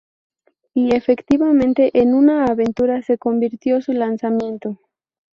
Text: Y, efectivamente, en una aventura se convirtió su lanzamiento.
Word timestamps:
Y, 0.73 0.95
efectivamente, 0.95 1.91
en 1.93 2.15
una 2.15 2.45
aventura 2.45 3.03
se 3.03 3.19
convirtió 3.19 3.81
su 3.83 3.93
lanzamiento. 3.93 4.79